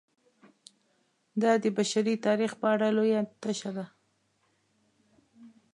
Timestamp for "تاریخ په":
2.25-2.67